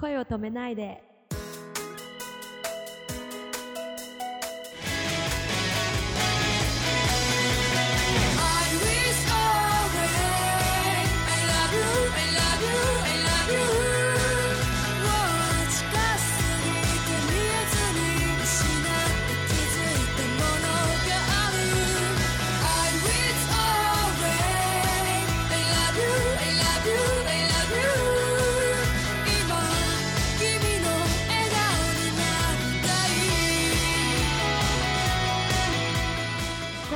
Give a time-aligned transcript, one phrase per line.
[0.00, 1.07] 声を止めないで。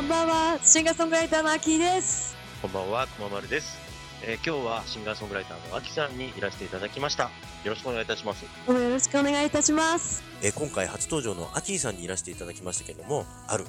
[0.02, 2.34] んばんは、シンガーソングライターのアキーです。
[2.60, 3.78] こんばんは、くままるです。
[4.24, 7.24] えー今日はシンガーソングライターのあきさんにいらしていただきました。
[7.24, 7.30] よ
[7.66, 8.44] ろしくお願いいたします。
[8.44, 10.22] よろしくお願いいたします。
[10.42, 13.64] えー今回初登場のアキーさんにいらしていただきましたけども、ある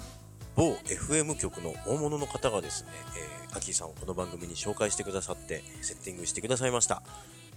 [0.56, 7.02] 某 FM 局の大物の方がですね、えーアキーさんをこの番組に紹介してくださって、セッティングしてくださいました。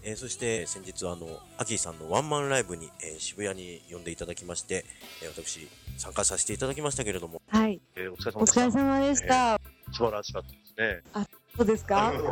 [0.03, 1.27] えーそして先日あの、
[1.59, 4.85] アキーさんのワンマンライブに、えー渋谷に呼んでいただきまして、
[5.23, 7.46] えー私参加させていただきましたけれども、はい、
[7.97, 8.61] えーお疲れお様でした。
[8.61, 9.61] 疲れ様でした。
[9.93, 11.03] 素晴らしかったですね。
[11.57, 12.13] そうですか？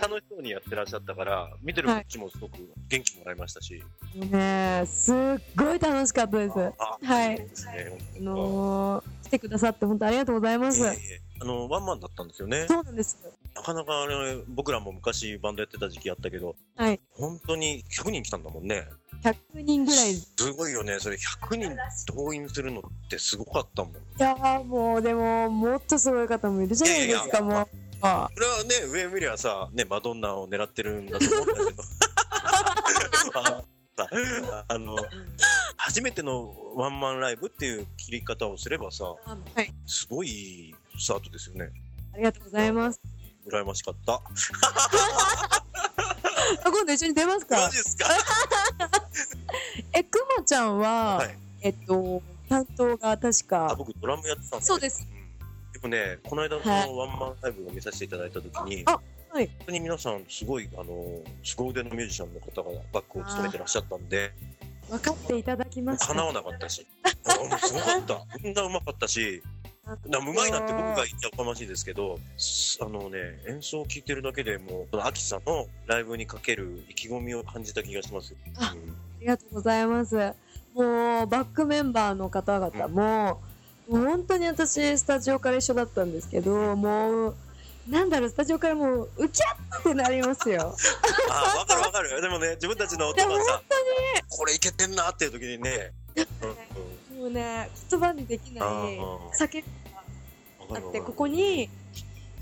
[0.00, 2.54] 楽しそうにやってらっしゃったから、見てるこっちもすごく
[2.88, 3.82] 元気もらいましたし、
[4.14, 5.14] ねえ、すっ
[5.56, 6.54] ごい楽しかったです。
[6.58, 7.48] あ、はいね。
[8.18, 10.80] あのー、来てくださって本当ありがとうございます。
[10.84, 10.96] えー
[11.40, 12.66] あの、ワンマンだったんですよね。
[12.68, 13.18] そうなんです。
[13.54, 17.00] なかなかあれ、僕らも昔バンドやってた時期あったけど、はい。
[17.10, 18.86] 本当に100人来たんだもんね。
[19.22, 20.12] 100人ぐらい。
[20.12, 20.98] いすごいよね。
[20.98, 21.76] それ100人
[22.14, 23.92] 動員するのってすごかったもん。
[24.18, 27.68] やーもう、でも、もっとすごい方もいるじゃないですか、いやいやもう。
[28.04, 31.82] あこれはね、上見りゃさ、ね、マドンナを狙ってるんだと思うんだけど。
[34.68, 34.96] あの、
[35.76, 39.16] 初めてのワンマンライブっていう切り方をすればさ、は
[39.62, 39.72] い。
[39.86, 41.70] すごいスタートですよね。
[42.14, 43.00] ありがとうございます。
[43.46, 44.20] 羨ましかった。
[46.64, 47.56] あ今度一緒に出ますか？
[47.60, 48.06] マジですか？
[49.92, 51.38] え、くまちゃんは、はい。
[51.62, 54.64] えっと、担当が確あ、か、僕ドラムやってたんで。
[54.66, 55.06] そうです。
[55.10, 55.22] うん
[55.72, 59.00] でもね、この間はいのワンマンライブを見させていただいたときに、あ
[59.32, 64.32] はい本当に皆さん、すごい、あの、凄腕のミュージシャンの方がバックを務めてらっしゃったんで、
[64.88, 66.06] 分かっていただきました。
[66.08, 66.86] 叶わなかったし、
[67.64, 68.26] すごかった。
[68.44, 69.50] みんなうまかったし、な
[69.84, 78.34] うまいなって僕が言っちゃおかましいですけど、すあのね、演奏を聴いてるだけでもう、アキさんのライブにかける意気込みを感じた気がします。
[78.56, 80.16] あうんありがとうございます。
[80.74, 83.40] もう、バックメンバーの方々も、
[83.88, 87.36] もう本当に私、スタジオから一緒だったんですけど、もう、
[87.88, 90.74] なんだろう、スタジオからもう、ウキャッってなりますよ。
[91.30, 92.20] あ、わかるわかる。
[92.20, 93.62] でもね、自分たちの音がさ、
[94.28, 96.71] これいけてんなっていう時にね、うん
[97.32, 98.98] ね、言葉にできない
[99.38, 99.62] 叫び
[100.72, 101.68] があって、ここに、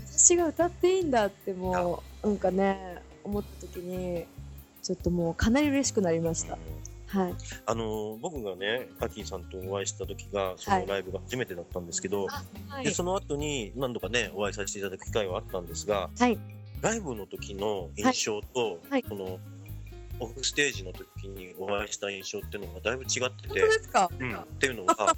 [0.05, 4.25] 私が歌っていいんだってもう、なんかね、思った時に、
[4.83, 6.57] ちょっともうかなり嬉しくなりました。
[7.07, 7.33] はい。
[7.65, 12.43] あの僕がね、アキーさんとお会いした時が、そのライブが初めてだったんですけど、は
[12.83, 16.39] でその後に何度かね、お会いさせていただく機会はあったんですが、はい。
[16.81, 19.03] ライブの時の印象と、はい。
[19.03, 19.39] この
[20.21, 24.09] オフステージの時にお会いした印象っていうのがだいぶ違ってて、ですか？
[24.19, 24.95] うん、っていうのが、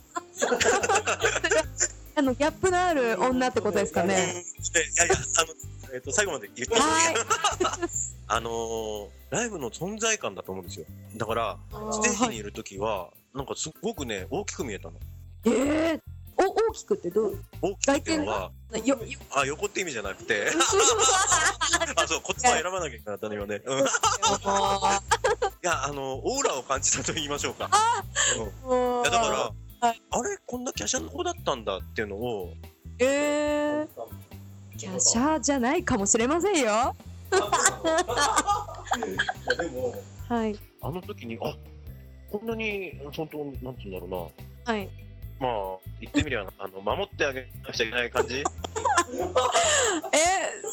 [2.15, 4.23] あの、ギャップのある女ってことですかうんでいね。
[4.23, 7.15] やいや、あの、えっ、と、最後まで言ってはい。
[8.27, 10.85] あのーライブの存在感だと思うんですよ。
[11.17, 11.57] だから、
[11.91, 14.99] ステージにいる時は、なんかすごくね、大きく見えたの。
[15.45, 15.49] え
[15.95, 16.02] えお、
[16.73, 17.39] 大きくってどう？
[17.61, 18.51] 大きくっていうのは、
[18.83, 18.97] よ、よ、
[19.35, 20.47] あ、横って意味じゃなくて、
[21.95, 23.61] あ、そう、言葉選ばなきゃいけなかったね、今ね。
[23.63, 23.79] うん。
[23.79, 23.83] い
[25.61, 27.69] や、あの、オーラを感じたと言いましょうか。
[28.65, 28.69] うん。
[28.69, 29.03] もう。
[29.03, 32.53] いやだから、はいあれこんな華奢な子だったんだっていうのを、
[32.99, 33.87] ええ
[34.77, 36.95] キャシャじゃないかもしれませんよ。
[40.29, 40.57] はい。
[40.81, 41.53] あの時に、あ、
[42.31, 44.31] こんなに、本当、なんて言うんだろ
[44.63, 44.89] はい。
[45.43, 45.51] まあ、
[45.99, 48.35] 言ってみりゃ、あの、守ってあげなくちゃいけない感じ？
[48.39, 48.43] え、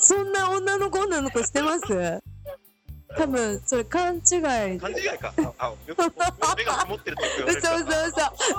[0.00, 2.22] そんな女の子女の子してます？
[3.16, 4.20] 多分、それ勘違い。
[4.78, 5.34] 勘違いか。
[5.36, 5.98] あ、あよく
[6.56, 7.90] 目が曇ってると言われる嘘嘘嘘。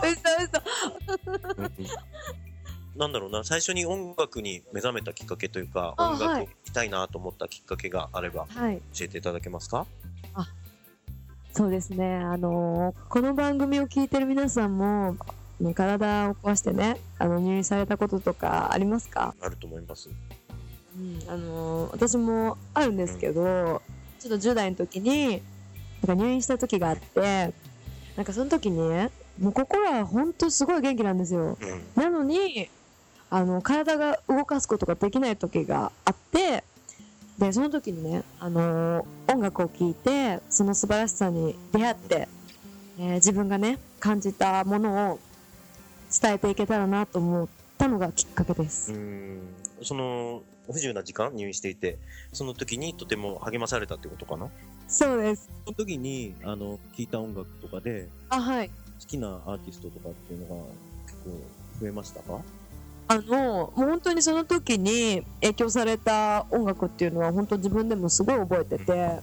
[0.02, 1.72] 嘘嘘。
[2.98, 8.82] なんだろうな、最初に音楽に目覚めたきっかけというか、あ音楽をはい聴きたいなと思ったきっかけがあれば、はい。
[8.94, 9.88] 教えていただけますか？
[11.54, 12.16] そうですね。
[12.18, 15.16] あのーこの番組を聞いてる皆さんも、
[15.62, 19.34] ね体を壊してね、あの、入院されたこととかありますか？
[19.42, 20.10] あると思います。
[20.98, 23.82] うん、あのー私もあるんですけど、
[24.20, 25.42] ちょっと10代の時に、
[26.06, 27.54] なんか入院した時があって、
[28.18, 29.10] なんかその時にね、
[29.40, 31.58] もう心は本当すごい元気なんですよ。
[31.62, 32.02] うん。
[32.04, 32.70] なのに、
[33.30, 36.64] あの、体が動かすことができない時があって、
[37.40, 42.28] で、その時にね、あのー音楽を聴いて、その素晴らしさに出会って、
[43.00, 45.20] えー自分がね、感じたものを
[46.22, 47.48] 伝えていけたらなと思っ
[47.78, 48.92] たのがきっかけです。
[48.94, 49.40] うん。
[49.84, 51.98] その、不自由な時間入院していて、
[52.34, 54.50] その時にとても励まされたってことかな？
[54.88, 55.50] そうです。
[55.66, 58.70] その時に、あの、聴いた音楽とかで、あ、はい。
[58.70, 58.74] 好
[59.08, 60.64] きなアーティストとかっていうのが
[61.06, 61.30] 結構
[61.82, 62.40] 増えましたか？
[63.08, 69.20] あの、もう本当にその時に影響された音楽っていうのは本当自分でもすごい覚えてて、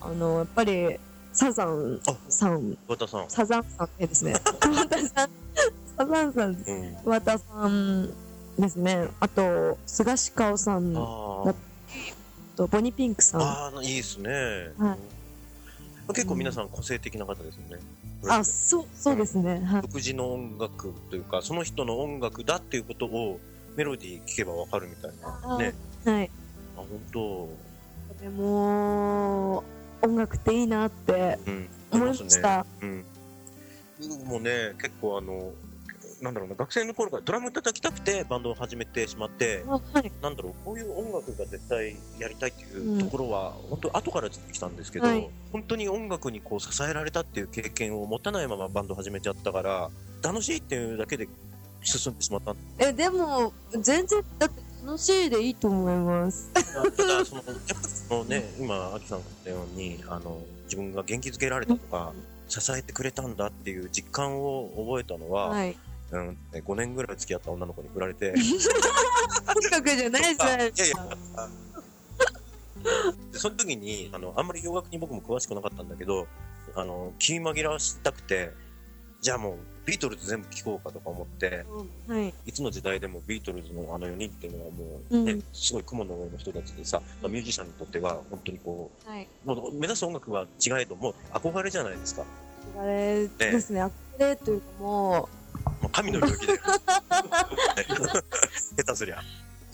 [0.00, 0.98] あの、やっぱり
[1.32, 2.76] サザンさん。
[3.28, 4.34] サザンさんえですね。
[4.60, 5.30] 桑田さん、
[5.98, 6.96] サザンさん、うん。
[7.02, 8.06] 桑田さん
[8.56, 9.08] ですね。
[9.18, 11.00] あと、菅氏香さん、あ
[11.50, 11.54] あ
[12.56, 13.42] とボニーピンクさん。
[13.42, 14.30] あ、ああ、いいですね。
[14.78, 14.98] はい
[16.14, 17.82] 結構皆さん個性的な方ですよね。
[18.28, 19.60] あ、そう、そうですね。
[19.60, 19.82] はい。
[19.82, 23.38] 独自の音楽というか、その人の音楽だっていうことを
[23.76, 25.58] メロディー聞けばわかるみたいな。
[25.58, 25.74] ね。
[26.06, 26.30] はい。
[26.78, 27.48] あ、本当。
[28.22, 29.62] でも、
[30.00, 31.68] 音楽っていいなってうん。
[31.90, 32.64] 思いました。
[32.80, 33.04] うん。
[34.00, 35.52] 僕もね、結構あの、
[36.20, 40.12] なんだろうな、学生の頃からドラム叩きたくてバンドを始めてしまって、あはい。
[40.20, 49.90] なんだろう、こういう音楽が絶対やりたいっていううんところは、本当後から出てきたんですけど、はい本当に音楽にこう支えられたっていう経験を持たないままバンド始めちゃったから、
[50.22, 51.26] 楽しいっていうだけで
[51.82, 56.50] 進んでしまったんえ、でも、全然、だって楽しいでいいと思います。
[56.52, 56.62] だ。
[56.62, 62.12] ただ、その、やっぱそのね、今、アキさんが言ったように、あの、自分が元気づけられたとか、
[62.48, 65.76] 支えてくれたんだっていう実感を覚えたのは、はい。
[66.10, 71.08] うん、5年ぐらい付き合った女の子に振られて、 音楽じゃないじゃないですか。
[73.32, 76.26] でその時にあのあんまり洋楽に僕も詳しくなかったんだけど
[76.74, 78.50] あの気紛らわしたくて
[79.20, 81.64] じゃあもうビートルズ全部聴こうかとか思って
[82.06, 82.32] はい。
[82.46, 89.26] いつの時代でもビートルズのあの4人っていうのはもう、ねうんすごい雲の上の人たちでさ、まあミュージシャンにとっては本当にこはい。
[89.44, 92.24] うもう目指す音楽は違えども憧れじゃないですか
[92.78, 93.90] あれですね、憧
[94.20, 95.37] れというかももう
[95.98, 96.60] 神の領域だよ
[98.76, 99.22] 下手すりゃう、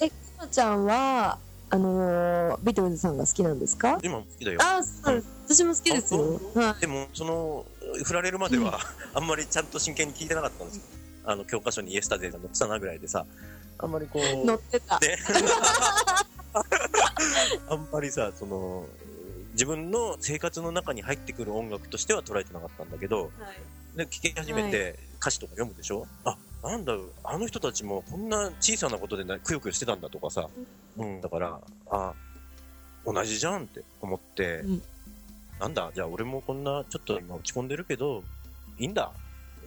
[0.01, 1.39] え、くまちゃんは、
[1.71, 3.99] あのービートルズさんが好きなんですか？
[4.03, 5.27] 今も好きだよあ、そうです。
[5.49, 6.41] 私も好きですよ。
[6.55, 7.67] はでも、その、
[8.05, 8.79] 振られるまでは、
[9.15, 10.83] あんまりちゃんと真剣に聞いてなかったんですよ。
[11.27, 13.27] あの、教科書にイエスタデーが載ってたなぐらいでさ、
[13.79, 14.23] あんまりこう、
[14.55, 14.99] ってた。
[15.01, 15.19] ね。
[17.69, 18.87] あんまりさ、その、
[19.55, 23.29] 自分の生活の中に入ってくる音楽としては捉えてなかったんだけど、は
[23.95, 23.97] い。
[23.97, 26.07] で、聴き始めて歌詞とか読むでしょ？
[26.25, 30.49] あ、なんだ、あの人たちもこんな小さなことでなくよくよしてたんだとかさ、
[30.97, 31.61] うん、だから、
[31.91, 32.13] あ、
[33.07, 34.83] 同じじゃんって思って、うん。
[35.61, 38.25] なんだ、じゃあ俺もこんなちょっと今落ち込んでるけど、
[38.79, 39.13] いいんだ。